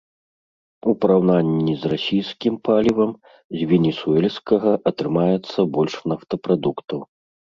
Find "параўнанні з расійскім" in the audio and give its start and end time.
1.03-2.53